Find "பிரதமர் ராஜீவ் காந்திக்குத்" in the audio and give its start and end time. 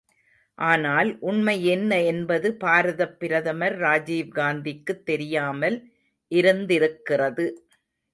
3.19-5.03